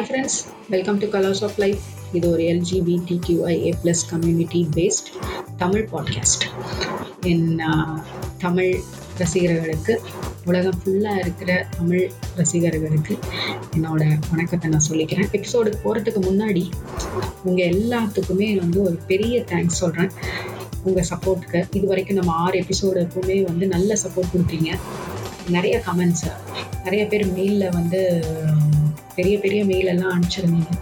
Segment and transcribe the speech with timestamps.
[0.00, 0.36] Hi friends
[0.70, 1.78] welcome to colours of life
[2.12, 5.08] இது ஒரு LGBTQIA plus community based
[5.56, 6.44] Tamil podcast
[7.20, 7.60] என்
[8.38, 8.80] தமிழ்
[9.18, 10.00] ரசிகர்களுக்கு
[10.44, 13.18] உலகம் ஃபுல்லாக இருக்கிற தமிழ் ரசிகர்களுக்கு
[13.76, 15.28] என்னோட வணக்கத்தை நான் சொல்லிக்கிறேன்.
[15.32, 16.70] எபிசோடுக்கு போகிறதுக்கு முன்னாடி
[17.44, 20.10] உங்கள் எல்லாத்துக்குமே வந்து ஒரு பெரிய தேங்க்ஸ் சொல்கிறேன்
[20.84, 24.78] உங்கள் சப்போர்ட்டுக்கு இது வரைக்கும் நம்ம ஆறு எபிசோடுக்குமே வந்து நல்ல சப்போர்ட் கொடுத்தீங்க.
[25.48, 26.32] நிறைய கமெண்ட்ஸு
[26.82, 28.24] நிறைய பேர் மெயிலில் வந்து
[29.20, 30.72] பெரிய பெரிய மெயில் எல்லாம் அனுப்பிச்சிருந்தீங்க.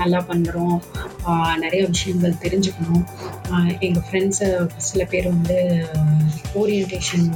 [0.00, 0.76] நல்லா பண்ணுறோம்
[1.64, 3.04] நிறைய விஷயங்கள் தெரிஞ்சுக்கணும்.
[3.80, 5.56] எங்கள் ஃப்ரெண்ட்ஸை சில பேர் வந்து
[6.54, 7.26] ஓரியன்டேஷன்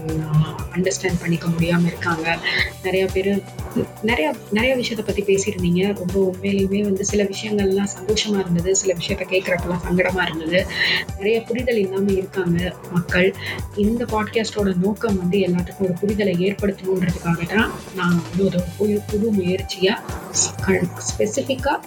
[0.76, 2.26] அண்டர்ஸ்டாண்ட் பண்ணிக்க முடியாமல் இருக்காங்க.
[2.84, 3.30] நிறையா பேர்
[4.04, 5.82] நிறையா நிறையா விஷயத்த பற்றி பேசியிருந்தீங்க.
[5.98, 8.76] ரொம்ப உண்மையிலையுமே வந்து சில விஷயங்கள்லாம் சந்தோஷமாக இருந்தது.
[8.76, 10.60] சில விஷயத்த கேட்குறப்பெல்லாம் சங்கடமாக இருந்தது.
[11.18, 13.28] நிறைய புரிதல் இல்லாமல் இருக்காங்க மக்கள்.
[13.76, 20.24] இந்த பாட்காஸ்டோட நோக்கம் வந்து எல்லாத்துக்கும் ஒரு புரிதலை ஏற்படுத்தணுன்றதுக்காக தான் நான் வந்து ஒரு புது புது முயற்சியாக
[21.08, 21.80] ஸ்பெசிஃபிக்காக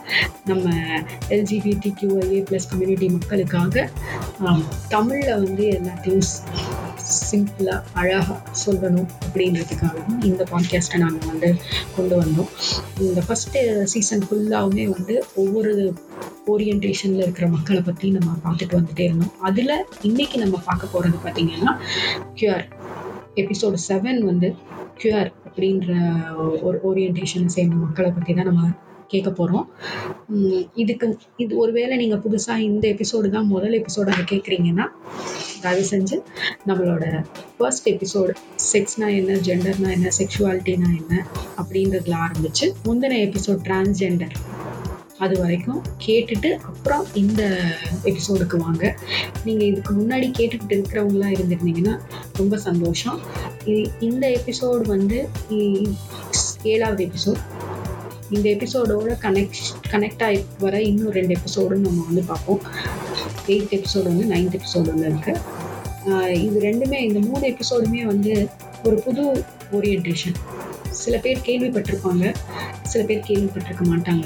[0.46, 0.70] நம்ம
[1.30, 3.90] எல்ஜிபிடி கியூஐஏ ப்ளஸ் கம்யூனிட்டி மக்களுக்காக
[4.88, 6.28] தமிழில் வந்து எல்லாத்தையும்
[7.32, 11.56] சிம்பிளாக அழகாக சொல்லணும் அப்படின்றதுக்காக தான் இந்த பாட்காஸ்ட்டை நாங்கள் வந்து
[11.96, 12.50] கொண்டு வந்தோம்.
[13.00, 15.74] இந்த ஃபஸ்ட்டு சீசன் ஃபுல்லாகவுமே வந்து ஒவ்வொரு
[16.48, 19.34] ஓரியன்டேஷனில் இருக்கிற மக்களை பற்றி நம்ம பார்த்துட்டு வந்துட்டே இருந்தோம்.
[19.40, 21.74] அதில் இன்றைக்கி நம்ம பார்க்க போகிறது பார்த்திங்கன்னா
[22.36, 22.66] கியூஆர்
[23.36, 24.56] எபிசோடு செவன் வந்து
[24.98, 25.92] கியூஆர் அப்படின்ற
[26.62, 28.70] ஒரு ஓரியன்டேஷனை சேர்ந்த மக்களை பற்றி தான் நம்ம
[29.08, 29.66] கேட்க போகிறோம்
[30.76, 34.86] இதுக்கு இது ஒருவேளை நீங்கள் புதுசாக இந்த எபிசோடு தான் முதல் எபிசோடாக கேட்குறீங்கன்னா
[35.62, 36.18] தயவு செஞ்சு
[36.68, 37.06] நம்மளோட
[37.58, 38.34] ஃபர்ஸ்ட் எபிசோடு
[38.68, 41.24] செக்ஸ்னா என்ன ஜெண்டர்னா என்ன செக்ஷுவாலிட்டினா என்ன
[41.58, 44.36] அப்படின்றதுல ஆரம்பிச்சு முந்தின எபிசோட் டிரான்ஸ்ஜெண்டர்
[45.20, 47.42] அது வரைக்கும் கேட்டுட்டு அப்புறம் இந்த
[48.04, 48.84] எபிசோடுக்கு வாங்க.
[49.46, 51.96] நீங்கள் இதுக்கு முன்னாடி கேட்டுக்கிட்டு இருக்கிறவங்களாம் இருந்திருந்தீங்கன்னா
[52.34, 53.20] ரொம்ப சந்தோஷம்.
[54.00, 55.18] இந்த எபிசோடு வந்து
[56.74, 57.42] ஏழாவது எபிசோட்
[58.36, 62.62] இந்த எபிசோடோட கனெக்ட் கனெக்ட் ஆகி வர இன்னும் ரெண்டு எபிசோடும் நம்ம வந்து பார்ப்போம்.
[63.48, 68.34] எயித் எபிசோடு வந்து நைன்த் எபிசோடு ஒன்று இருக்குது இது ரெண்டுமே இந்த மூணு எபிசோடுமே வந்து
[68.84, 69.24] ஒரு புது
[69.72, 70.38] ஓரியன்டேஷன்
[71.02, 72.34] சில பேர் கேள்விப்பட்டிருப்பாங்க.
[72.92, 74.26] சில பேர் கேள்விப்பட்டிருக்க மாட்டாங்க.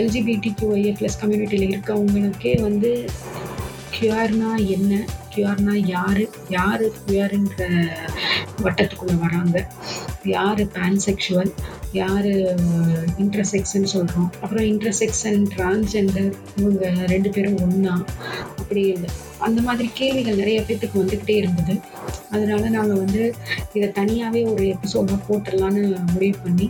[0.00, 2.90] எல்ஜிபிடி கியூஐஏ ப்ளஸ் கம்யூனிட்டியில் இருக்கவங்களுக்கே வந்து
[3.96, 4.92] கியூஆர்னா என்ன?
[5.34, 6.20] கியூஆர்னா யார்?
[6.48, 7.60] யார் கியூஆருன்ற
[8.62, 9.56] வட்டத்துக்குள்ளே வராங்க.
[10.24, 11.52] யார் பேன்செக்ஷுவல்
[11.92, 12.28] யார்
[13.22, 15.22] இன்டர்செக்ஸ்ன்னு சொல்கிறோம் அப்புறம் இன்டர்செக்ஸ்
[15.54, 17.94] டிரான்ஸ்ஜெண்டர் இவங்க ரெண்டு பேரும் ஒன்றா
[18.60, 18.82] அப்படி
[19.38, 21.76] அந்த மாதிரி கேள்விகள் நிறைய பேர்த்துக்கு வந்துக்கிட்டே இருந்தது.
[22.30, 23.22] அதனால நாங்கள் வந்து
[23.72, 26.66] இதை தனியாகவே ஒரு எபிசோடாக போட்டுடலான்னு முடிவு பண்ணி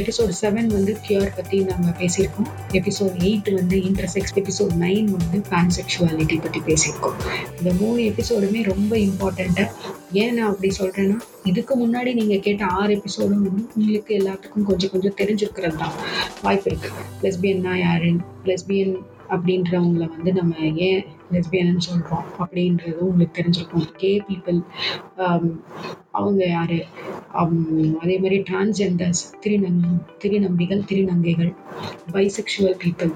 [0.00, 2.48] எபிசோட் செவன் வந்து கியூர் பற்றி நாங்கள் பேசியிருக்கோம்.
[2.72, 7.16] எபிசோட் எயிட் வந்து இன்டர்செக்ஸ் எபிசோட் நைன் வந்து பேன்செக்சுவாலிட்டி பற்றி பேசியிருக்கோம்.
[7.58, 9.70] இந்த மூணு எபிசோடுமே ரொம்ப இம்பார்ட்டண்ட்டாக
[10.22, 15.16] ஏன் நான் அப்படி சொல்கிறேன்னா இதுக்கு முன்னாடி நீங்கள் கேட்ட ஆறு எபிசோடும் வந்து உங்களுக்கு எல்லாத்துக்கும் கொஞ்சம் கொஞ்சம்
[15.20, 15.96] தெரிஞ்சிருக்கிறது தான்
[16.42, 18.12] வாய்ப்பு இருக்குது லெஸ்பியன்னா யாரு
[18.44, 18.94] லெஸ்பியன்
[19.30, 20.54] அப்படின்றவங்கள வந்து நம்ம
[20.88, 23.86] ஏன் லெஸ்பியன்னு சொல்கிறோம் அப்படின்றதும் உங்களுக்கு தெரிஞ்சிருக்கும்.
[23.96, 24.58] கே பீப்புள்
[25.16, 25.46] um,
[26.10, 26.76] அவங்க யார்?
[27.40, 27.54] Um,
[28.00, 29.80] அதே மாதிரி டிரான்ஸ்ஜெண்டர்ஸ் திருநங்
[30.18, 31.52] திருநம்பிகள் திருநங்கைகள்
[32.12, 33.12] பைசெக்ஷுவல் பீப்புள்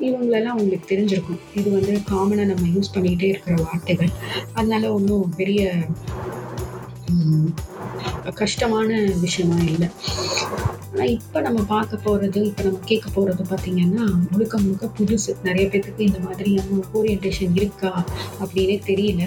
[0.00, 1.42] இவங்களெல்லாம் உங்களுக்கு தெரிஞ்சிருக்கும்.
[1.54, 4.12] இது வந்து காமனாக நம்ம யூஸ் பண்ணிக்கிட்டே இருக்கிற வார்த்தைகள்.
[4.54, 5.72] அதனால ஒன்றும் பெரிய
[8.34, 8.88] கஷ்டமான
[9.20, 9.88] விஷயமா இல்லை.
[10.98, 15.32] ஆனால் இப்போ நம்ம பார்க்க போகிறது இப்போ நம்ம கேட்க போகிறது பார்த்திங்கன்னா முழுக்க முழுக்க புதுசு.
[15.44, 17.90] நிறைய பேர்த்துக்கு இந்த மாதிரியான ஓரியன்டேஷன் இருக்கா
[18.42, 19.22] அப்படின்னே தெரியல.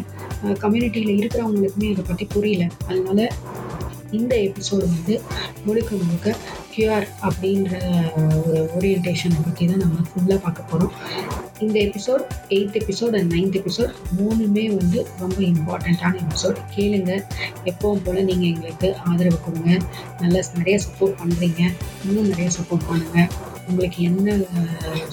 [0.63, 2.65] கம்யூனிட்டியில் இருக்கிறவங்களுக்குமே அதை பற்றி புரியல.
[2.87, 3.23] அதனால்
[4.19, 5.15] இந்த எபிசோடு வந்து
[5.67, 6.35] முழுக்க முழுக்க
[6.75, 7.73] கியூஆர் அப்படின்ற
[8.47, 10.93] ஒரு ஓரியன்டேஷனை பற்றி தான் நம்ம ஃபுல்லாக பார்க்க போகிறோம்
[11.59, 17.11] இந்த episode eighth episode and ninth episode மூணுமே வந்து ரொம்ப இம்பார்ட்டண்ட்டான எபிசோட் கேளுங்க.
[17.65, 19.71] எப்பவும் போல் நீங்கள் எங்களுக்கு ஆதரவு கொடுங்க.
[20.19, 21.61] நல்லா நிறைய சப்போர்ட் பண்ணுறீங்க
[22.05, 23.29] இன்னும் நிறைய சப்போர்ட் பண்ணுங்கள்
[23.69, 24.35] உங்களுக்கு என்ன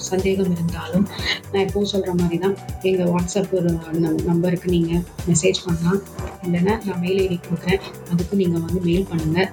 [0.09, 1.05] சந்தேகம் இருந்தாலும்
[1.51, 2.55] நான் எப்போவும் சொல்கிற மாதிரி தான்
[2.89, 3.53] எங்கள் வாட்ஸ்அப்
[4.29, 6.01] நம்பருக்கு நீங்கள் மெசேஜ் பண்ணலாம்.
[6.45, 7.81] இல்லைன்னா நான் மெயில் ஐடி கொடுக்குறேன்.
[8.11, 9.49] அதுக்கும் நீங்கள் வந்து மெயில் பண்ணுங்கள்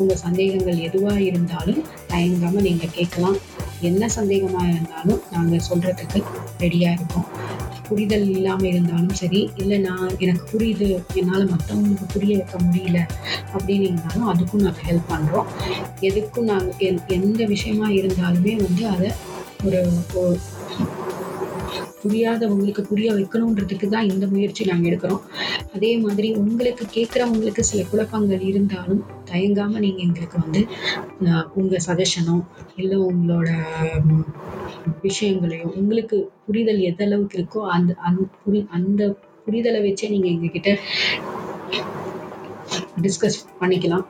[0.00, 1.82] உங்கள் சந்தேகங்கள் எதுவாக இருந்தாலும்
[2.12, 3.38] தயங்காமல் நீங்கள் கேட்கலாம்.
[3.90, 6.20] என்ன சந்தேகமாக இருந்தாலும் நாங்கள் சொல்கிறதுக்கு
[6.62, 7.28] ரெடியாக இருக்கோம்.
[7.90, 13.00] புரிதல் இல்லாமல் இருந்தாலும் சரி இல்லை நான் எனக்கு புரியுது என்னால் மற்றவங்களுக்கு புரிய வைக்க முடியல
[13.54, 15.48] அப்படின்னு இருந்தாலும் அதுக்கும் நாங்கள் ஹெல்ப் பண்ணுறோம்
[16.00, 19.10] எதுக்கும் நாங்கள் எந்த விஷயமா இருந்தாலுமே வந்து அதை
[19.64, 19.80] ஒரு
[22.02, 25.24] புரியாதவங்களுக்கு புரிய வைக்கணுன்றதுக்கு தான் இந்த முயற்சி நாங்கள் எடுக்கிறோம்.
[25.74, 30.62] அதே மாதிரி உங்களுக்கு கேட்குறவங்களுக்கு சில குழப்பங்கள் இருந்தாலும் தயங்காமல் நீங்கள் எங்களுக்கு வந்து
[31.54, 32.36] உங்கள் சஜஷனோ
[32.76, 33.48] இல்லை உங்களோட
[35.06, 39.02] விஷயங்களையும் உங்களுக்கு புரிதல் எந்த அளவுக்கு இருக்கோ அந்த அந்த புரி அந்த
[39.44, 40.70] புரிதலை வச்சே நீங்கள் எங்ககிட்ட
[43.04, 44.04] டிஸ்கஸ் பண்ணிக்கலாம்.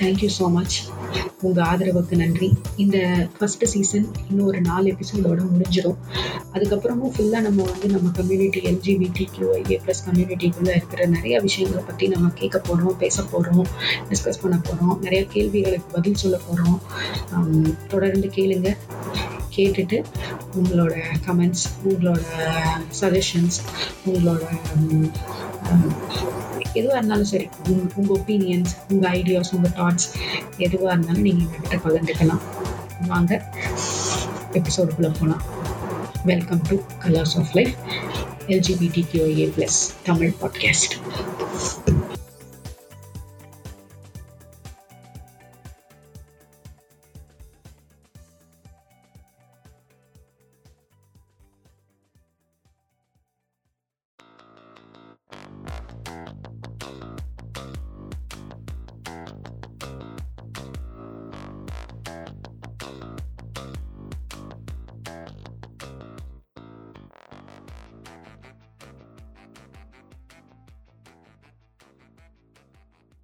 [0.00, 0.76] தேங்க்யூ ஸோ மச்
[1.40, 2.48] உங்கள் ஆதரவுக்கு நன்றி.
[2.76, 2.96] இந்த
[3.38, 5.98] ஃபஸ்ட்டு சீசன் இன்னும் ஒரு நாலு எபிசோடோட முடிஞ்சிடும்
[6.52, 12.30] அதுக்கப்புறமும் ஃபுல்லாக நம்ம வந்து நம்ம கம்யூனிட்டி எல்ஜிபிடி கியூஐஏ ப்ளஸ் கம்யூனிட்டிக்குள்ளே இருக்கிற நிறைய விஷயங்களை பற்றி நம்ம
[12.34, 13.66] கேட்க போகிறோம் பேச போகிறோம்
[14.10, 16.80] டிஸ்கஸ் பண்ண போகிறோம் நிறைய கேள்விகளுக்கு பதில் சொல்ல போகிறோம்
[17.88, 18.76] தொடர்ந்து கேளுங்க.
[19.56, 20.04] கேட்டுட்டு
[20.56, 20.94] உங்களோட
[21.26, 22.22] கமெண்ட்ஸ் உங்களோட
[23.00, 23.58] சஜஷன்ஸ்
[24.06, 24.44] உங்களோட
[26.72, 27.48] எதுவாக இருந்தாலும் சரி.
[27.68, 30.06] உங்க உங்கள் ஒப்பீனியன்ஸ் உங்கள் ஐடியாஸ் உங்கள் தாட்ஸ்
[30.56, 32.40] எதுவாக இருந்தாலும் நீங்கள் எங்ககிட்ட பகிர்ந்துக்கலாம்.
[33.06, 33.50] வாங்க
[34.52, 35.42] எபிசோடுக்குள்ளே போகலாம்
[36.24, 37.74] welcome to Colours of Life
[38.46, 40.94] LGBT QA plus Tamil podcast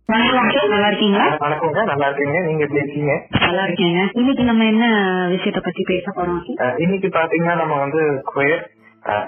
[0.08, 1.81] வணக்கம் நல்லா இருக்கீங்களா வணக்கங்க.
[1.90, 3.14] நல்லா இருக்கீங்க நீங்க எப்படி இருக்கீங்க?
[3.44, 4.84] நல்லா இருக்கீங்க இன்னைக்கு நம்ம என்ன
[5.34, 6.38] விஷயத்த பத்தி பேச போறோம்?
[6.84, 8.00] இன்னைக்கு பாத்தீங்கன்னா நம்ம வந்து
[8.31, 8.62] குயர்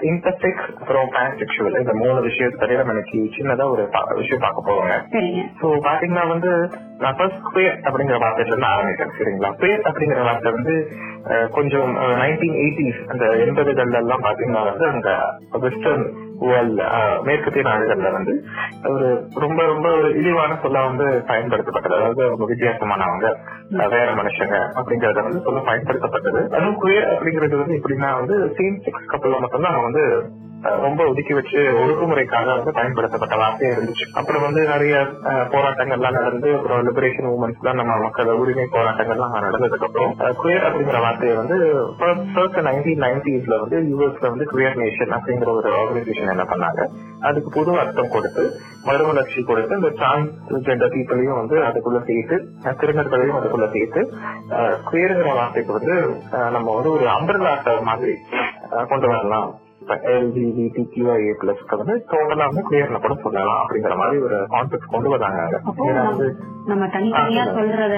[0.09, 3.83] இன்டர்செக்ஸ் அப்புறம் பான்செக்சுவல் இந்த மூணு விஷயத்தை பத்தி நம்ம இன்னைக்கு சின்னதா ஒரு
[4.17, 4.95] விஷயம் பார்க்க போறோங்க.
[5.61, 6.51] சோ பாத்தீங்கன்னா வந்து
[7.01, 9.49] நான் ஃபர்ஸ்ட் குயர் அப்படிங்கிற வார்த்தையில இருந்து ஆரம்பிக்கிறேன் சரிங்களா?
[9.61, 10.73] குயர் அப்படிங்கிற வார்த்தை வந்து
[11.51, 15.09] கொஞ்சம் நைன்டீன் எயிட்டிஸ் அந்த எண்பதுகள்ல எல்லாம் பாத்தீங்கன்னா வந்து அந்த
[15.63, 16.05] வெஸ்டர்ன்
[16.43, 16.79] வேர்ல்ட்
[17.23, 18.33] மேற்கத்திய நாடுகள்ல வந்து
[18.91, 21.97] ஒரு ரொம்ப ரொம்ப ஒரு இழிவான சொல்ல வந்து பயன்படுத்தப்பட்டது.
[21.99, 23.27] அதாவது அவங்க வித்தியாசமானவங்க
[23.95, 26.41] வேற மனுஷங்க அப்படிங்கறத வந்து சொல்ல பயன்படுத்தப்பட்டது.
[26.55, 30.05] அதுவும் குயர் அப்படிங்கிறது வந்து எப்படின்னா வந்து சேம் செக்ஸ் கப்பல்ல மட்டும்தான் அவங்க வந்து
[30.61, 34.05] ரொம்ப ஒதுக்கி வச்சு ஒடுக்குமுறைக்காக வந்து பயன்படுத்தப்பட்ட வார்த்தையா இருந்துச்சு.
[34.19, 34.95] அப்புறம் வந்து நிறைய
[35.53, 41.35] போராட்டங்கள்லாம் நடந்து அப்புறம் லிபரேஷன் மூமெண்ட்ஸ் எல்லாம் நம்ம மக்கள் உரிமை போராட்டங்கள்லாம் நடந்ததுக்கு அப்புறம் குயர் அப்படிங்கிற வார்த்தையை
[41.41, 41.57] வந்து
[42.33, 46.81] ஃபர்ஸ்ட் நைன்டீன் நைன்டிஸ்ல வந்து யூஎஸ்ல வந்து குயர் நேஷன் அப்படிங்கிற ஒரு ஆர்கனைசேஷன் என்ன பண்ணாங்க?
[47.29, 48.43] அதுக்கு புது அர்த்தம் கொடுத்து
[48.83, 52.37] மறுமலர்ச்சி கொடுத்து இந்த டிரான்ஸ்ஜெண்டர் பீப்புளையும் வந்து அதுக்குள்ள சேர்த்து
[52.81, 54.03] திருநர்களையும் அதுக்குள்ள சேர்த்து
[54.91, 55.95] குயருங்கிற வார்த்தைக்கு வந்து
[56.57, 57.53] நம்ம வந்து ஒரு அம்பர்லா
[57.89, 58.15] மாதிரி
[58.93, 59.49] கொண்டு வரலாம்.
[59.87, 66.85] எல்ஜிபிடிக்யூஐஏ பிளஸ்க்கு வந்து டோட்டலா வந்து கிளியர்ல கூட சொல்லலாம் அப்படிங்கிற மாதிரி ஒரு கான்செப்ட் கொண்டு வந்து நம்ம
[66.85, 67.95] தனித்தனியா சொல்றத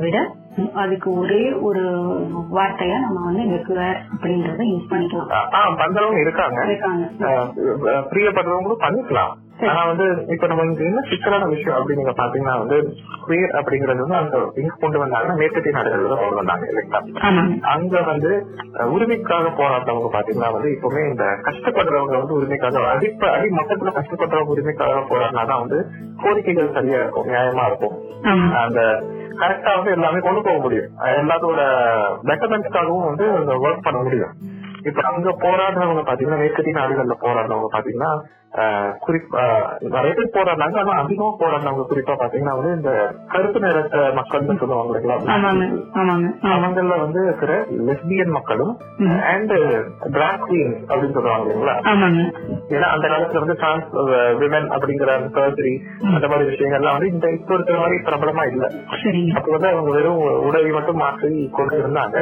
[0.00, 0.38] விட
[0.74, 1.82] அதுக்கு ஒரே ஒரு
[2.52, 5.76] வார்த்தையா நம்ம வந்து குவேர் அப்படின்றத யூஸ் பண்ணிக்கலாம்.
[5.78, 6.64] பண்றவங்க இருக்காங்க.
[6.64, 7.06] இருக்காங்க.
[8.10, 9.34] பிரியப்படுறவங்களும் பண்ணிக்கலாம்.
[9.62, 10.04] ஆனா வந்து
[10.34, 12.76] இப்ப நம்ம இங்க என்ன சிக்கலான விஷயம் அப்படின்னு நீங்க பாத்தீங்கன்னா வந்து
[13.24, 17.00] குயர் அப்படிங்கறது வந்து அந்த இங்க கொண்டு வந்தாங்கன்னா மேற்கத்திய நாடுகள்ல தான் கொண்டு வந்தாங்க இல்லைங்களா?
[17.72, 18.30] அங்க வந்து
[18.94, 25.62] உரிமைக்காக போராட்டவங்க பாத்தீங்கன்னா வந்து இப்பவுமே இந்த கஷ்டப்படுறவங்க வந்து உரிமைக்காக அடிப்ப அடி மட்டத்துல கஷ்டப்படுறவங்க உரிமைக்காக போராடினாதான்
[25.64, 25.80] வந்து
[26.22, 27.96] கோரிக்கைகள் சரியா இருக்கும் நியாயமா இருக்கும்.
[28.62, 28.80] அந்த
[29.40, 30.88] கரெக்டா வந்து எல்லாமே கொண்டு போக முடியும்.
[31.14, 31.60] எல்லாத்தோட
[32.28, 33.26] பெட்டர்மெண்ட்ஸ்க்காகவும் வந்து
[33.64, 34.32] ஒர்க் பண்ண முடியும்.
[34.82, 38.10] இப்ப அங்க போராடுறவங்க பாத்தீங்கன்னா மேற்கத்திய நாடுகள்ல போராடுறவங்க பாத்தீங்கன்னா
[38.52, 42.92] அஹ், குறிப் அஹ், நிறைய பேர் போராடினாங்க ஆனா அதிகமா போராடினவங்க குறிப்பா பாத்தீங்கன்னா வந்து இந்த
[43.28, 44.94] கருப்பு நிறத்த மக்கள்னு சொல்லுவாங்க.
[46.54, 47.52] அவங்கள வந்து இருக்கிற
[47.86, 48.72] லெஸ்பியன் மக்களும்.
[49.24, 49.52] அண்ட்
[50.10, 51.76] டிராக் குவீன் அப்படின்னு சொல்லுவாங்க இல்லைங்களா?
[52.70, 53.88] ஏன்னா அந்த காலத்துல வந்து டிரான்ஸ்
[54.38, 55.74] விமன் அப்படிங்கிற அந்த சர்ஜரி
[56.10, 58.64] அந்த மாதிரி விஷயங்கள்லாம் வந்து இந்த இப்ப இருக்கிற மாதிரி பிரபலமா இல்ல.
[59.36, 62.16] அப்ப வந்து அவங்க வெறும் உடலை மட்டும் மாற்றி கொண்டு இருந்தாங்க.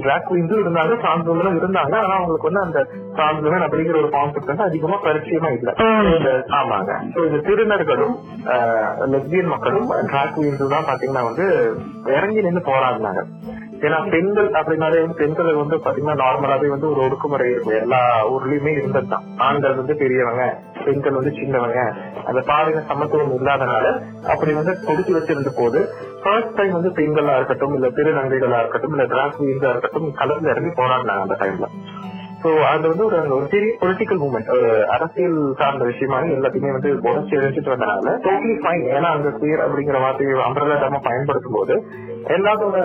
[0.00, 1.28] டிராக் குவீன்ஸும் இருந்தாங்க டிரான்ஸ்
[1.58, 1.94] இருந்தாங்க.
[2.00, 2.78] ஆனா அவங்களுக்கு வந்து அந்த
[3.14, 5.68] டிரான்ஸ் விமன் அப்படிங்கிற ஒரு கான்செப்ட் வந்து அதிகமா பரிச்சயமா இல்ல.
[6.58, 6.92] ஆமாங்க.
[7.14, 8.14] சோ இந்த திருநர்களும்
[9.12, 11.46] லெஸ்பியன் மக்களும் டிராக் குவீன்ஸும் தான் பாத்தீங்கன்னா வந்து
[12.16, 13.22] இறங்கி நின்று போராடினாங்க.
[13.86, 17.78] ஏன்னா பெண்கள் அப்படின்னாலே வந்து பெண்கள் வந்து பாத்தீங்கன்னா நார்மலாவே வந்து ஒரு ஒடுக்குமுறை இருக்கும்.
[17.84, 18.00] எல்லா
[18.34, 19.24] ஊர்லயுமே இருந்ததுதான்.
[19.46, 20.44] ஆண்கள் வந்து பெரியவங்க
[20.84, 21.80] பெண்கள் வந்து சின்னவங்க.
[22.28, 23.86] அந்த பாலின சமத்துவம் இல்லாதனால
[24.34, 25.80] அப்படி வந்து கொடுத்து வச்சிருந்த போது
[26.24, 31.26] ஃபர்ஸ்ட் டைம் வந்து பெண்களா இருக்கட்டும் இல்ல திருநங்கைகளா இருக்கட்டும் இல்ல டிராக் குவீன்ஸா இருக்கட்டும் கலந்து இறங்கி போராடினாங்க
[31.26, 31.68] அந்த டைம்ல
[32.42, 37.34] சோ அது வந்து ஒரு ஒரு பெரிய பொலிட்டிக்கல் மூவ்மெண்ட் ஒரு அரசியல் சார்ந்த விஷயமாக எல்லாத்தையுமே வந்து உடச்சி
[37.38, 41.76] எழுச்சிட்டு வந்தனால டோட்டலி ஃபைன் ஏன்னா அந்த குயர் அப்படிங்கிற வார்த்தையை அம்பரலாட்டமா பயன்படுத்தும் போது
[42.26, 42.76] எல்லாத்தோட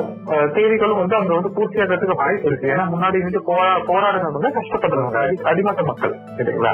[0.53, 2.67] தேவைகளும் வந்து அங்க வந்து பூர்த்தி ஆகிறதுக்கு வாய்ப்பு இருக்கு.
[2.67, 6.73] ஏன்னா முன்னாடி வந்து போரா- போராடுறவங்க கஷ்டப்படுறவங்க அடி- அடிமட்ட மக்கள் சரிங்களா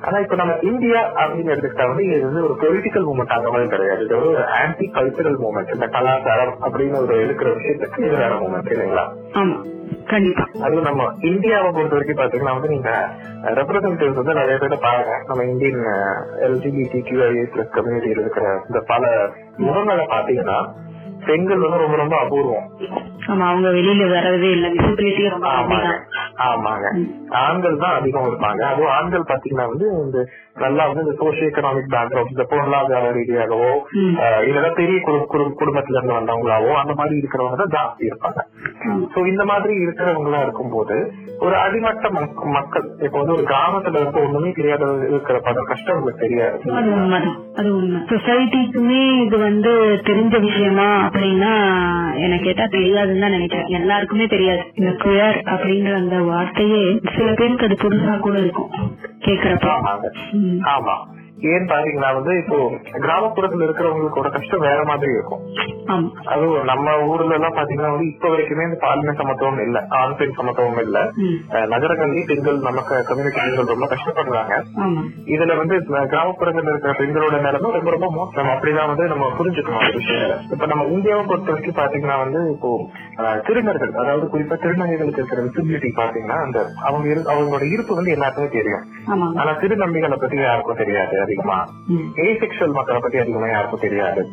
[0.00, 4.04] ஆனா இப்ப நம்ம இந்தியா அப்படின்னு எடுத்துக்கிட்டா வந்து இது வந்து ஒரு பொலிட்டிக்கல் மூவ்மெண்ட் அந்த மாதிரி கிடையாது.
[4.04, 9.04] இது ஒரு ஆன்டி கல்ச்சரல் மூவ்மெண்ட் இந்த கலாச்சாரம் அப்படின்னு ஒரு இருக்கிற விஷயத்துக்கு வேற மூவ்மெண்ட் இல்லைங்களா?
[9.32, 9.72] ஆமா.
[10.06, 10.44] கண்டிப்பா.
[10.62, 13.08] அதுவும் நம்ம இந்தியாவை பொறுத்த வரைக்கும் பாத்தீங்கன்னா வந்து நீங்க
[13.44, 15.22] ரெப்ரசன்டேட்டிவ்ஸ் வந்து நிறைய பேரை பாருங்க.
[15.26, 15.82] நம்ம இந்தியன்
[16.40, 20.58] எல்ஜிபிடி கியூஐஏ பிளஸ் கம்யூனிட்டியில் இருக்கிற இந்த பல முகங்களை பாத்தீங்கன்னா
[21.26, 22.66] பெண்கள் வந்து ரொம்ப ரொம்ப அபூர்வம்.
[23.26, 24.68] ஆமா அவங்க வெளியில வரவே இல்ல.
[24.68, 25.48] விசிபிலிட்டி ரொம்ப
[26.44, 26.88] ஆமாங்க.
[27.40, 28.60] ஆண்கள் தான் அதிகம் இருப்பாங்க.
[28.62, 30.18] அதுவும் ஆண்கள் பாத்தீங்கன்னா வந்து இந்த
[30.56, 33.70] நல்லா வந்து இந்த சோசியோ எக்கனாமிக் பேக்ரவுண்ட் இந்த பொருளாதார ரீதியாகவோ
[34.42, 38.40] இல்லைன்னா பெரிய குடு- குடு- குடும்பத்துல இருந்து வந்தவங்களாவோ அந்த மாதிரி இருக்கிறவங்க தான் ஜாஸ்தி இருப்பாங்க.
[39.14, 40.96] சோ இந்த மாதிரி இருக்கிறவங்களா இருக்கும்போது
[41.38, 46.26] ஒரு அடிமட்ட மக்- மக்கள் இப்ப வந்து ஒரு கிராமத்துல இருக்க ஒண்ணுமே தெரியாத இருக்கிற பல கஷ்டம் உங்களுக்கு
[46.26, 46.58] தெரியாது.
[48.08, 49.72] சொசைட்டிக்குமே இது வந்து
[50.04, 51.52] தெரிஞ்ச விஷயமா அப்படின்னா
[52.18, 53.66] எனக்கு கேட்டா தெரியாதுன்னு தான் நினைக்கிறேன்.
[53.66, 54.62] எல்லாருக்குமே தெரியாது.
[54.74, 58.70] இந்த குயர் அப்படின்ற அந்த வார்த்தையே சில பேருக்கு அது புதுசா கூட இருக்கும்.
[59.18, 59.68] கேக்குறப்ப.
[60.60, 60.94] ஆமா.
[61.44, 62.58] ஏன்னு பாத்தீங்கன்னா வந்து இப்போ
[62.98, 65.42] கிராமப்புறத்துல இருக்கிறவங்களோட கஷ்டம் வேற மாதிரி இருக்கும்.
[66.32, 70.80] அதுவும் நம்ம ஊர்ல எல்லாம் பாத்தீங்கன்னா வந்து இப்ப வரைக்குமே இந்த பாலின சமத்துவம் இல்ல ஆண் பெண் சமத்துவம்
[70.84, 70.98] இல்ல.
[71.72, 74.54] நகரங்கள்லயும் பெண்கள் நமக்கு கம்யூனிட்டி பெண்கள் ரொம்ப கஷ்டப்படுறாங்க.
[75.32, 78.50] இதுல வந்து அஹ் கிராமப்புறங்கள்ல இருக்கிற பெண்களோட நிலைமை ரொம்ப ரொம்ப மோசம்.
[78.54, 80.38] அப்படிதான் வந்து நம்ம புரிஞ்சுக்கணும் அந்த விஷயங்களை.
[80.50, 82.72] இப்ப நம்ம இந்தியாவை பொறுத்த வரைக்கும் பாத்தீங்கன்னா வந்து இப்போ
[83.46, 88.84] திருநர்கள் அதாவது குறிப்பா திருநங்கைகளுக்கு இருக்கிற விசிபிலிட்டி பாத்தீங்கன்னா அந்த அவங்க அவங்களோட இருப்பு வந்து எல்லாருக்குமே தெரியும்.
[89.38, 91.68] ஆனா திருநம்பிகளை பத்தி யாருக்கும் தெரியாது அதிகமா.
[91.86, 92.10] ம்.
[92.16, 94.28] ஏசெக்சுவல் மக்களை பத்தி அதிகமா யாருக்கும் தெரியாது.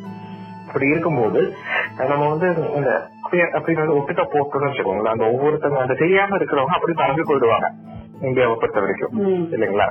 [0.67, 1.53] அப்படி இருக்கும்போது
[1.97, 5.15] நம்ம வந்து இந்த அப்படின்னு ஒட்டுக்கா போட்டோம்னு வச்சுக்கோங்களேன்.
[5.15, 7.67] அந்த ஒவ்வொருத்தங்க அந்த தெரியாம இருக்கிறவங்க அப்படி பறந்து போயிடுவாங்க.
[8.21, 9.13] இந்தியாவை பொறுத்த வரைக்கும்.
[9.53, 9.85] இல்லைங்களா?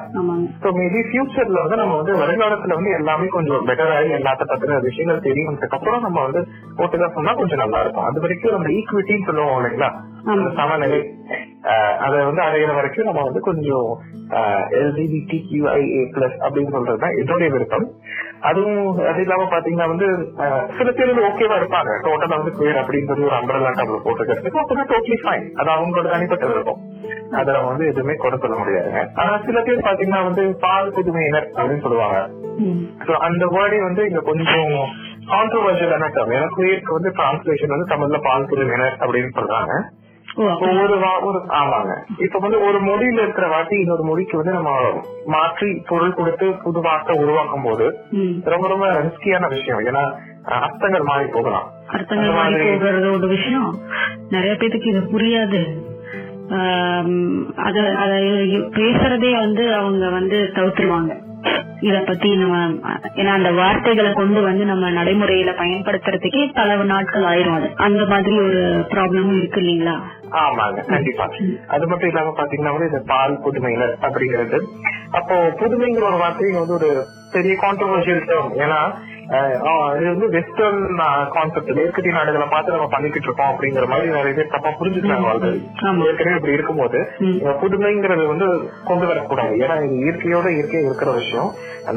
[0.62, 5.32] சோ மேபி ஃபியூச்சர்ல வந்து நம்ம வந்து வருங்காலத்துல வந்து எல்லாமே கொஞ்சம் பெட்டர் ஆகி எல்லாத்த பத்தின விஷயங்கள்
[5.32, 8.04] தெரியும்ன்றதுக்கு அப்புறம் நம்ம வந்து ஒட்டுக்கா சொன்னா கொஞ்சம் நல்லா இருக்கும்.
[8.04, 9.90] அது வரைக்கும் நம்ம ஈக்குவிட்டின்னு சொல்லுவோம் இல்லைங்களா?
[10.24, 11.00] அந்த சமநிலை.
[11.98, 13.98] அதை வந்து அடையிற வரைக்கும் நம்ம வந்து கொஞ்சம்
[14.70, 17.90] எல்ஜிபிடி கியூஐஏ பிளஸ் அப்படின்னு சொல்றதுதான் என்னுடைய விருப்பம்.
[18.40, 20.32] அதுவும் அது இல்லாம பாத்தீங்கன்னா வந்து
[20.76, 21.90] சில பேர் வந்து ஓகேவா இருப்பாங்க.
[22.02, 26.80] டோட்டலா வந்து குயர் அப்படின்றது ஒரு அம்பரலா டபுள் போட்டுக்கிறதுக்கு அப்பதான் டோட்டலி ஃபைன் அது அவங்களோட தனிப்பட்ட விருப்பம்.
[27.32, 29.08] அதை நம்ம வந்து எதுவுமே குறை சொல்ல முடியாதுங்க.
[29.14, 32.30] ஆனா சில பேர் பாத்தீங்கன்னா வந்து பால் புதுமையினர் அப்படின்னு சொல்லுவாங்க.
[33.06, 34.88] So, அந்த வேர்டே வந்து இங்க கொஞ்சம்
[35.26, 39.82] கான்ட்ரவர்ஷியலான டேர்ம் ஏன்னா குயருக்கு வந்து டிரான்ஸ்லேஷன் வந்து தமிழ்ல பால் புதுமையினர் அப்படின்னு சொல்றாங்க.
[40.44, 40.96] ஒரு
[41.28, 41.92] ஒரு ஆமாங்க.
[42.26, 44.70] இப்ப வந்து ஒரு மொழியில இருக்கிற வார்த்தை இன்னொரு மொழிக்கு வந்து நம்ம
[45.34, 47.86] மாற்றி பொருள் கொடுத்து புது வார்த்தை உருவாக்கும் போது.
[48.54, 49.82] ரொம்ப ரொம்ப ரிஸ்கியான விஷயம்.
[49.90, 50.04] ஏன்னா
[50.66, 51.66] அர்த்தங்கள் மாறி போகலாம்.
[51.96, 53.70] அர்த்தங்கள் மாறி போகிறது ஒரு விஷயம்.
[54.34, 55.62] நிறைய பேத்துக்கு இது புரியாது.
[57.66, 57.78] அத
[58.78, 61.12] பேசுறதே வந்து அவங்க வந்து தவிர்த்துருவாங்க.
[61.80, 62.56] இத பத்தி நம்ம
[63.14, 67.74] ஏன்னா அந்த வார்த்தைகளை கொண்டு வந்து நம்ம நடைமுறையில பயன்படுத்துறதுக்கே பல நாட்கள் ஆயிரும் அது.
[67.76, 68.60] அந்த மாதிரி ஒரு
[68.90, 69.94] ப்ராப்ளமும் இருக்கு இல்லீங்களா?
[70.30, 71.26] ஆமாங்க கண்டிப்பா.
[71.66, 74.58] அது மட்டும் இல்லாம பாத்தீங்கன்னா வந்து இந்த பால் புதுமையினர் அப்படிங்கிறது.
[75.10, 76.90] அப்போ புதுமைங்கிற ஒரு வார்த்தை இங்க வந்து ஒரு
[77.32, 78.80] பெரிய கான்ட்ரவர்ஷியல் டேர்ம் ஏன்னா
[79.96, 80.80] இது வந்து வெஸ்டர்ன்
[81.34, 85.60] கான்செப்ட் மேற்கத்திய நாடுகளை பார்த்து நம்ம பண்ணிக்கிட்டு இருக்கோம் அப்படிங்கிற மாதிரி நிறைய பேர் தப்பா புரிஞ்சுக்கிறாங்க ஆல்ரெடி.
[86.08, 86.98] ஏற்கனவே இப்படி இருக்கும்போது
[87.62, 88.48] புதுமைங்கிறது வந்து
[88.88, 89.54] கொண்டு வரக்கூடாது.
[89.64, 91.50] ஏன்னா இது இயற்கையோட இயற்கை இருக்கிற விஷயம்.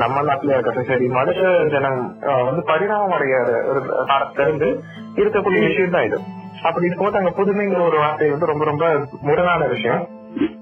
[0.04, 1.40] நம்ம நாட்டுல இருக்கிற சரி மனுஷ
[1.76, 2.00] ஜனம்
[2.50, 3.36] வந்து பரிணாமம் அடைய
[3.72, 3.82] ஒரு
[5.22, 6.20] இருக்கக்கூடிய விஷயம் தான் இது.
[6.68, 8.86] அப்படி இருக்கும்போது அங்க புதுமைங்கிற ஒரு வார்த்தை வந்து ரொம்ப ரொம்ப
[9.30, 10.04] முரணான விஷயம்.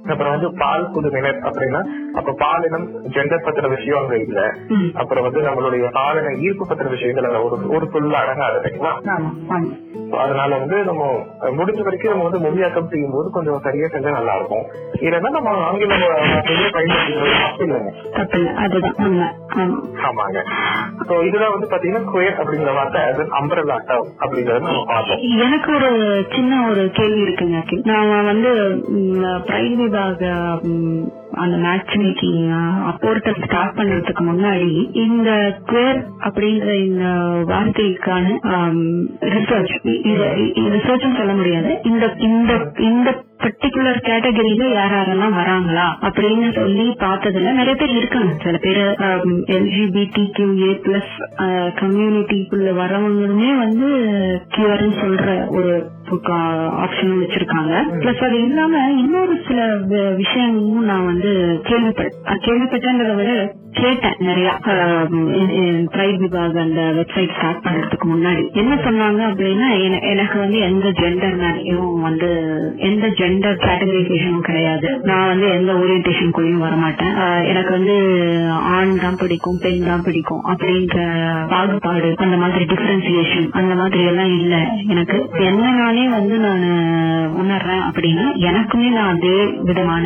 [0.07, 1.81] அப்புறம் வந்து பால் புதுமையினர் அப்படின்னா
[2.15, 4.39] அப்ப பாலினம் ஜெண்டர் பத்திர விஷயம் அங்க இல்ல.
[5.01, 8.93] அப்புறம் வந்து நம்மளுடைய பாலின ஈர்ப்பு பத்திர விஷயங்கள் அங்க ஒரு ஒரு சொல்ல அடங்காது இல்லைங்களா
[10.21, 11.03] அதனால வந்து நம்ம
[11.57, 14.65] முடிஞ்ச வரைக்கும் நம்ம வந்து மொழியாக்கம் செய்யும் போது கொஞ்சம் சரியா செஞ்சா நல்லா இருக்கும்.
[15.01, 17.91] இல்லைன்னா நம்ம ஆங்கில வார்த்தையை பயன்படுத்திக்கிறது தப்பு இல்லைங்க.
[18.63, 19.15] அதுதான்
[20.07, 20.39] ஆமாங்க.
[21.07, 25.23] சோ இதுதான் வந்து பாத்தீங்கன்னா குயர் அப்படிங்கிற வார்த்தை அது அம்பரலா டர்ம் அப்படிங்கறத நம்ம பார்த்தோம்.
[25.45, 27.61] எனக்கு ஒரு சின்ன ஒரு கேள்வி இருக்குங்க.
[27.83, 28.51] நான் வந்து
[29.47, 30.31] பிரைம் விபாக
[31.33, 32.47] அந்த மேட்ச் மேக்கிங்
[32.91, 35.29] அப்போர்ட்டல் ஸ்டார்ட் பண்றதுக்கு முன்னாடி இந்த
[35.69, 37.05] குவேர் அப்படின்ற இந்த
[37.51, 38.25] வார்த்தைக்கான
[39.35, 39.75] ரிசர்ச்
[40.75, 41.79] ரிசர்ச் சொல்ல முடியாது.
[41.83, 43.09] இந்த இந்த இந்த
[43.43, 48.31] பர்டிகுலர் கேட்டகரியில யார் யாரெல்லாம் வராங்களா அப்படின்னு சொல்லி பார்த்ததுல நிறைய பேர் இருக்காங்க.
[48.43, 48.81] சில பேர்
[49.55, 51.13] எல்ஜிபிடி கியூஏ பிளஸ்
[51.81, 53.89] கம்யூனிட்டிக்குள்ள வரவங்களுமே வந்து
[54.55, 55.73] கியூர்னு சொல்ற ஒரு
[56.15, 57.73] ஆப்ஷனும் uh, வச்சிருக்காங்க.
[57.99, 59.77] பிளஸ் அது இல்லாம இன்னொரு சில
[60.15, 64.59] விஷயங்களும் நான் வந்து கேள்விப்பட்டேன் கேள்விப்பட்டேன்றத விட கேட்டேன் நிறைய.
[65.95, 68.53] ட்ரைப் விபாக் அந்த வெப்சைட் ஸ்டார்ட் பண்றதுக்கு முன்னாடி.
[68.53, 72.29] என்ன சொன்னாங்க அப்படின்னா எனக்கு வந்து எந்த ஜெண்டர் மேலேயும் வந்து
[72.77, 74.99] எந்த ஜெண்டர் கேட்டகரைசேஷனும் கிடையாது.
[75.03, 77.45] நான் வந்து எந்த ஓரியன்டேஷனுக்குள்ளயும் வரமாட்டேன்.
[77.45, 77.95] எனக்கு வந்து
[78.51, 80.97] ஆண் தான் பிடிக்கும் பெண் தான் பிடிக்கும் அப்படின்ற
[81.49, 85.29] பாகுபாடு அந்த மாதிரி டிஃபரன்சியேஷன் அந்த மாதிரி எல்லாம் இல்லை எனக்கு.
[85.39, 86.65] என்ன நானே வந்து நான்
[87.35, 90.05] உணர்றேன் அப்படின்னா எனக்குமே நான் அதே விதமான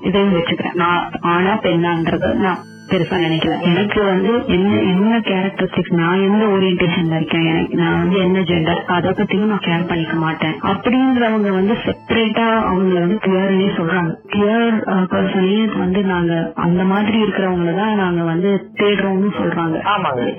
[0.00, 0.74] இதையும் வச்சுக்கிறேன்.
[0.74, 3.54] நான் ஆனா பெண்ணான்றது நான் பெருசா நினைக்கல.
[3.70, 7.46] எனக்கு வந்து என்ன என்ன கேரக்டரிஸ்டிக்ஸ் நான் எந்த ஓரியன்டேஷன்ல இருக்கேன்?
[7.52, 10.54] எனக்கு நான் வந்து என்ன ஜெண்டர் அதை பத்தியும் நான் கேர் பண்ணிக்க மாட்டேன்.
[10.72, 14.12] அப்படின்றவங்க வந்து செப்பரேட்டா அவங்க வந்து கிளியர்னே சொல்றாங்க.
[14.34, 14.76] கிளியர்
[15.12, 16.32] பர்சனே வந்து நாங்க
[16.66, 18.50] அந்த மாதிரி இருக்கிறவங்கள தான் நாங்க வந்து
[18.80, 19.76] தேடுறோம்னு சொல்றாங்க.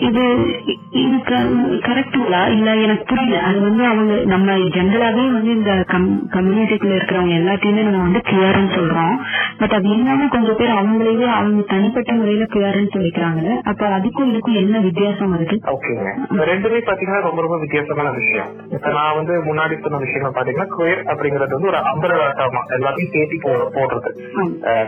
[0.10, 0.24] இது
[1.04, 1.16] இது
[1.88, 3.40] கரெக்டுங்களா இல்ல எனக்கு புரியல.
[3.50, 5.72] அது வந்து அவங்க நம்ம ஜென்ரலாவே வந்து இந்த
[6.36, 9.16] கம்யூனிட்டிக்குள்ள இருக்கிறவங்க எல்லாத்தையுமே நம்ம வந்து கிளியர்னு சொல்றோம்.
[9.60, 14.80] பட் அது இல்லாம கொஞ்சம் பேர் அவங்களையே அவங்க தனிப்பட்ட முறையில கிளியர்னு சொல்லிக்கிறாங்க அப்ப அதுக்கும் இதுக்கும் என்ன
[14.86, 16.10] வித்தியாசம் வருது ஓகேங்க.
[16.50, 18.50] ரெண்டுமே பாத்தீங்கன்னா ரொம்ப ரொம்ப வித்தியாசமான விஷயம்.
[18.76, 23.38] இப்ப நான் வந்து முன்னாடி சொன்ன விஷயங்கள் பாத்தீங்கன்னா குயர் அப்படிங்கறது வந்து ஒரு அம்பரவாட்டமா எல்லாத்தையும் சேர்த்தி
[23.78, 24.12] போடுறது.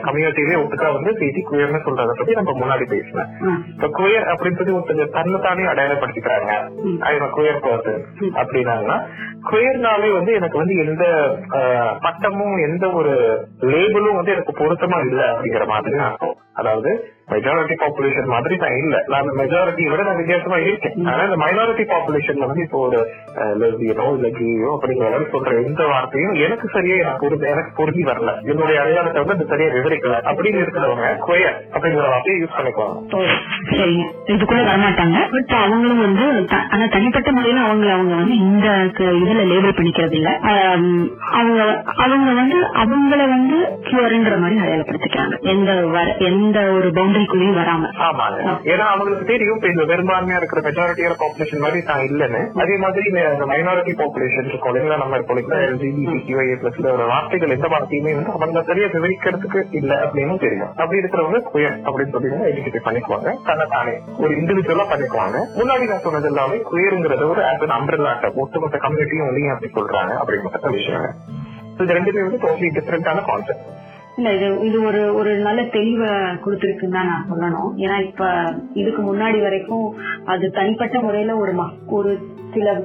[0.08, 3.32] கம்யூனிட்டிலே ஒட்டுக்கா வந்து சேர்த்தி குயர்னு சொல்றத பத்தி நம்ம முன்னாடி பேசினேன்.
[3.76, 6.52] இப்ப குயர் அப்படின்னு சொல்லி ஒருத்தர் தன்னைத்தானே அடையாளப்படுத்திக்கிறாங்க.
[7.12, 8.04] ஐவன் குயர் பர்சன்
[8.42, 8.98] அப்படின்னாங்கன்னா
[9.52, 11.06] குயர்னாலே வந்து எனக்கு வந்து எந்த
[12.06, 13.14] பட்டமும் எந்த ஒரு
[13.74, 15.96] லேபிளும் வந்து எனக்கு பொருத்தமா இல்ல அப்படிங்கிற மாதிரி
[16.60, 16.92] அதாவது
[17.34, 18.96] மெஜாரிட்டி பாப்புலேஷன் மாதிரி நான் இல்ல.
[19.14, 20.96] நான் மெஜாரிட்டியை விட நான் வித்தியாசமா இருக்கேன்.
[21.12, 23.00] ஆனா இந்த மைனாரிட்டி பாப்புலேஷன்ல வந்து இப்போ ஒரு
[23.62, 28.32] லெஸ்பியனோ இல்ல கேயோ அப்படிங்கிற மாதிரி சொல்ற எந்த வார்த்தையும் எனக்கு சரியா எனக்கு எனக்கு பொருந்தி வரல.
[28.52, 30.20] என்னுடைய அடையாளத்தை வந்து அது சரியா விவரிக்கல.
[30.30, 32.96] அப்படின்னு இருக்கிறவங்க குயர் அப்படிங்கிற வார்த்தையை யூஸ் பண்ணிக்குவாங்க.
[34.34, 35.18] இதுக்குள்ள வரமாட்டாங்க.
[35.36, 36.26] பட் அவங்களும் வந்து
[36.74, 38.68] ஆனா தனிப்பட்ட முறையில அவங்க அவங்க வந்து இந்த
[39.24, 40.30] இதுல லேபிள் பண்ணிக்கிறது இல்ல.
[41.40, 41.60] அவங்க
[42.06, 43.58] அவங்க வந்து அவங்கள வந்து
[43.90, 45.36] கியூர்ன்ற மாதிரி அடையாளப்படுத்திக்கிறாங்க.
[45.54, 45.70] எந்த
[46.32, 46.88] எந்த ஒரு
[47.18, 47.90] பவுண்டரிக்குள்ளேயும் வராம.
[48.08, 48.40] ஆமாங்க.
[48.72, 52.42] ஏன்னா அவங்களுக்கு தெரியும் இப்ப இந்த பெரும்பான்மையா இருக்கிற மெஜாரிட்டியான பாப்புலேஷன் மாதிரி நான் இல்லைன்னு.
[52.64, 53.08] அதே மாதிரி
[53.52, 54.72] மைனாரிட்டி பாப்புலேஷன் இருக்கும்.
[54.72, 54.98] இல்லைங்களா?
[55.04, 60.72] நம்ம இப்போ எல்ஜிபிடிக்யூஐ பிளஸ் ஒரு வார்த்தைகள் எந்த வார்த்தையுமே வந்து அவங்க சரியா விவரிக்கிறதுக்கு இல்ல அப்படின்னு தெரியும்.
[60.82, 63.30] அப்படி இருக்கிறவங்க குயர் அப்படின்னு சொல்லி ஐடென்டிஃபை பண்ணிக்குவாங்க.
[63.50, 65.38] தன்னை தானே ஒரு இண்டிவிஜுவலா பண்ணிக்குவாங்க.
[65.60, 70.14] முன்னாடி நான் சொன்னது எல்லாமே குயருங்கிறது ஒரு ஆஸ் அன் அம்பிரலாட்ட ஒட்டுமொத்த கம்யூனிட்டியும் வந்து அப்படி சொல்றாங்க.
[70.22, 71.10] அப்படிங்கிற விஷயம்
[71.82, 73.66] இது ரெண்டுமே வந்து டோட்டலி டிஃபரெண்டான கான்செப்ட்
[74.18, 76.10] இல்ல இது இது ஒரு ஒரு நல்ல தெளிவை
[76.46, 77.72] கொடுத்துருக்குன்னு தான் நான் சொல்லணும்.
[77.78, 78.30] ஏன்னா இப்ப
[78.74, 79.96] இதுக்கு முன்னாடி வரைக்கும்
[80.26, 82.18] அது தனிப்பட்ட முறையில ஒரு மக்- ஒரு
[82.54, 82.84] சில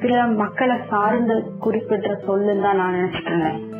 [0.00, 3.71] சில மக்களை சார்ந்த குறிப்பிட்ட சொல்லுன்னு தான் நான் நினைச்சிட்டு இருந்தேன்.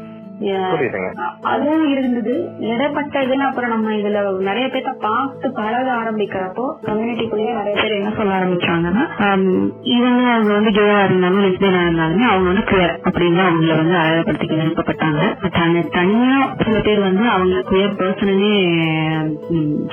[1.52, 2.34] அதுவும் இருந்தது.
[2.70, 8.32] இடப்பட்ட இதுல அப்புறம் நம்ம இதுல நிறைய பேர்த்த பார்த்து பழக ஆரம்பிக்கிறப்போ கம்யூனிட்டிக்குள்ளேயே நிறைய பேர் என்ன சொல்ல
[8.38, 9.46] ஆரம்பிச்சாங்கன்னா ஆம்,
[9.92, 15.20] இவங்க அவங்க வந்து கேவா இருந்தாலும் லெஸ்பியனா இருந்தாலுமே அவங்க வந்து குயர் அப்படின்னு அவங்கள வந்து அழகப்படுத்திக்க விருப்பப்பட்டாங்க.
[15.58, 18.52] தனி தனியா சில பேர் வந்து அவங்க குயர் பர்சனே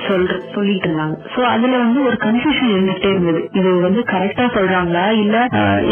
[0.06, 1.16] சொல்ற சொல்லிட்டு இருந்தாங்க.
[1.34, 3.40] சோ அதுல வந்து ஒரு கன்ஃபியூஷன் இருந்துட்டே இருந்தது.
[3.52, 5.04] இது வந்து கரெக்டா சொல்றாங்களா?
[5.22, 5.36] இல்ல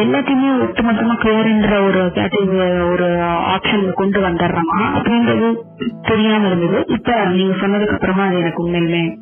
[0.03, 2.47] எல்லாத்தையுமே ஒட்டுமொத்தமா குயர்ன்ற ஒரு கேட்டகரி
[2.92, 3.09] ஒரு
[3.53, 5.61] ஆப்ஷன் கொண்டு வந்துடுறாங்க அப்படின்றது
[6.02, 9.16] தெரியாம இருந்தது இப்ப நீங்க சொன்னதுக்கு அப்புறமா அது எனக்கு உண்மையிலுமே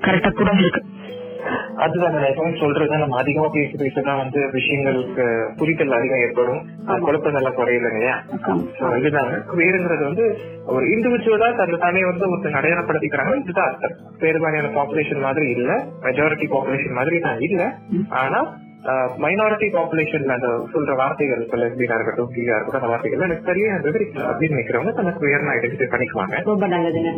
[0.00, 0.80] கரெக்டா புரிஞ்சிருக்கு.
[1.76, 2.98] அதுதான் நான் எப்பவுமே சொல்றது.
[2.98, 6.66] நம்ம அதிகமா பேசி பேசதான் வந்து விஷயங்களுக்கு புரிதல் அதிகம் ஏற்படும்.
[7.00, 8.22] குழப்பம் எல்லாம் குறையல இல்லையா?
[8.78, 13.40] So, இதுதாங்க வேறுங்கிறது வந்து ஒரு இண்டிவிஜுவலா தன்னை தானே வந்து ஒருத்தர் அடையாளப்படுத்திக்கிறாங்க.
[13.40, 13.90] இதுதான் அர்த்தம்.
[14.18, 15.86] பெரும்பாலான பாப்புலேஷன் மாதிரி இல்ல.
[16.02, 17.74] மெஜாரிட்டி பாப்புலேஷன் மாதிரி நான் இல்ல.
[18.08, 18.56] ஆனா
[19.18, 24.28] மைனாரிட்டி பாப்புலேஷன் அந்த சொல்ற வார்த்தைகள் இப்ப லெஸ்பியனா இருக்கட்டும் கீழா இருக்கட்டும் அந்த வார்த்தைகள் எனக்கு சரியா விவரிக்கல
[24.30, 26.42] அப்படின்னு நினைக்கிறவங்க தனக்கு உயர்ந்த ஐடென்டிஃபை பண்ணிக்குவாங்க.
[26.44, 27.12] ரொம்ப நல்லதுங்க